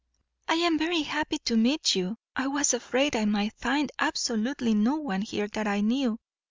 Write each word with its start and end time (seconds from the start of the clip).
"I 0.47 0.55
am 0.55 0.79
very 0.79 1.03
happy 1.03 1.37
to 1.45 1.55
meet 1.55 1.93
you. 1.93 2.17
I 2.35 2.47
was 2.47 2.73
afraid 2.73 3.15
I 3.15 3.25
might 3.25 3.53
find 3.59 3.91
absolutely 3.99 4.73
no 4.73 4.95
one 4.95 5.21
here 5.21 5.47
that 5.49 5.67
I 5.67 5.81
knew. 5.81 6.17